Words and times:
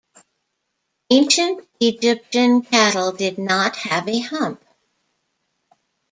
Ancient 1.11 1.67
Egyptian 1.79 2.63
cattle 2.63 3.11
did 3.11 3.37
not 3.37 3.75
have 3.75 4.07
a 4.07 4.17
hump. 4.19 4.59